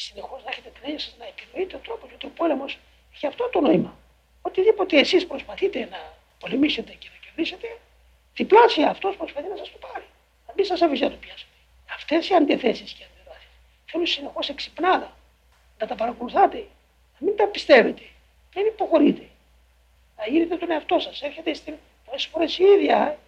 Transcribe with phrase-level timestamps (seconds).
[0.00, 2.78] συνεχώς να έχετε την έννοια σας να επινοείτε ο τρόπος, γιατί ο πόλεμος
[3.14, 3.96] έχει αυτό το νόημα.
[4.42, 6.00] Οτιδήποτε εσείς προσπαθείτε να
[6.38, 7.78] πολεμήσετε και να κερδίσετε,
[8.34, 10.04] διπλάσια αυτός προσπαθεί να σας το πάρει.
[10.46, 11.50] Να μην σας αφήσει να το πιάσετε.
[11.94, 13.50] Αυτές οι αντιθέσεις και αντιδράσεις
[13.86, 15.16] θέλουν συνεχώς εξυπνάδα.
[15.78, 16.66] Να τα παρακολουθάτε.
[17.18, 18.02] Να μην τα πιστεύετε.
[18.52, 19.28] Δεν υποχωρείτε.
[20.16, 21.22] Να γίνετε τον εαυτό σας.
[21.22, 21.74] Έρχεται στην.
[22.04, 23.18] Πολλές φορές η ίδια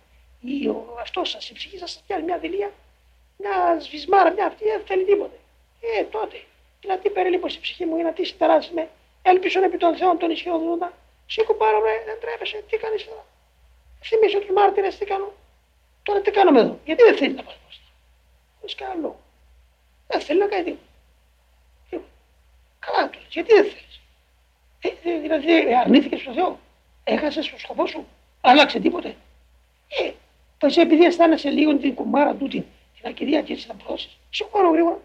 [0.41, 2.73] ή ο εαυτός σας, η ψυχή σας, σας πιάνει μια δηλία,
[3.39, 5.37] μια σβησμάρα, μια αυτή, δεν θέλει τίποτε.
[5.81, 6.43] Ε, τότε.
[6.83, 8.89] Δηλαδή περίληψη η ψυχή μου είναι να τι συνταράσει με.
[9.23, 10.93] Έλπισον επί των Θεών των ισχυρών δούντα.
[11.27, 13.25] Σήκω πάρα με, δεν τρέπεσαι, τι κάνεις τώρα.
[14.03, 15.33] Θυμίσω τους μάρτυρες τι κάνω.
[16.03, 16.79] Τώρα τι κάνουμε εδώ.
[16.85, 17.85] Γιατί δεν θέλει να πάει μπροστά.
[18.61, 19.21] Χωρί κανένα λόγο.
[20.07, 22.09] Δεν θέλει να κάνει τίποτα.
[22.79, 23.29] Καλά το λες.
[23.31, 24.01] Γιατί δεν θέλεις.
[25.05, 26.59] Ε, δηλαδή αρνήθηκε στον Θεό.
[27.05, 28.07] Έχασες το σκοπό σου.
[28.41, 29.17] Άλλαξε τίποτε.
[29.89, 30.11] Ε,
[30.59, 32.65] πως επειδή αισθάνεσαι λίγο την κουμάρα του, την,
[33.01, 34.09] την ακυρία και έτσι θα προδώσει.
[34.31, 35.01] Σηκώνω γρήγορα.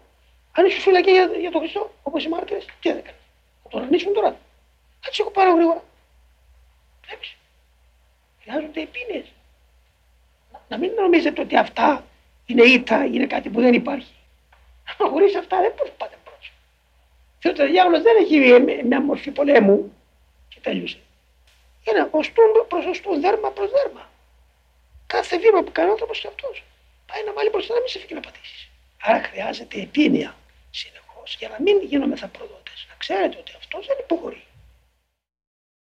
[0.58, 3.16] Αν είσαι φυλακή για, για τον Χριστό, όπως οι μάρτυρες, τι δεν έκανε.
[3.62, 4.30] Θα τον αρνήσουν τώρα.
[5.00, 5.84] Θα τις έχω πάρα γρήγορα.
[7.06, 7.36] Βλέπεις.
[8.42, 9.32] Χρειάζονται επίνες.
[10.52, 12.04] Να, να μην νομίζετε ότι αυτά
[12.46, 14.14] είναι ήττα, είναι κάτι που δεν υπάρχει.
[14.98, 16.52] Χωρίς αυτά δεν μπορεί να πάτε μπρος.
[17.40, 19.92] Διότι ο διάβολος δεν έχει μια μορφή πολέμου
[20.48, 20.98] και τέλειωσε.
[21.84, 24.10] Είναι οστούν προς οστούν, δέρμα προς δέρμα.
[25.06, 26.64] Κάθε βήμα που κάνει ο άνθρωπος και αυτός
[27.06, 28.68] πάει να βάλει μπροστά να μην σε φύγει να πατήσεις.
[29.02, 30.47] Άρα χρειάζεται επίνεια συνεχώ
[31.38, 32.86] για να μην γίνομεθα προδότες.
[32.88, 34.42] Να ξέρετε ότι αυτός δεν υποχωρεί.